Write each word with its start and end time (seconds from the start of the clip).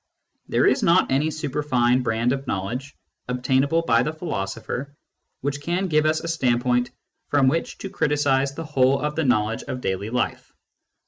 There 0.47 0.65
is 0.65 0.81
not 0.81 1.11
any 1.11 1.29
superfine 1.29 2.03
Jbrand 2.03 2.31
of 2.31 2.47
knowledge, 2.47 2.95
obtainable 3.27 3.83
by 3.83 4.01
the 4.01 4.11
philosopher, 4.11 4.95
which 5.41 5.61
can 5.61 5.85
give 5.89 6.07
us 6.07 6.21
a 6.21 6.27
stand 6.27 6.61
point 6.61 6.89
from 7.27 7.47
which 7.47 7.77
to 7.77 7.89
criticise 7.91 8.55
the 8.55 8.65
whole 8.65 8.99
of 8.99 9.13
the 9.15 9.25
knowledge 9.25 9.61
of 9.61 9.79
daily 9.79 10.09
life. 10.09 10.51